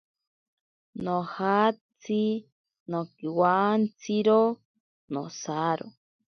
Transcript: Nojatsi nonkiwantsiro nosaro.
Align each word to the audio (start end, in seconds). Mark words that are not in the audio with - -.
Nojatsi 1.03 2.21
nonkiwantsiro 2.89 4.39
nosaro. 5.11 5.87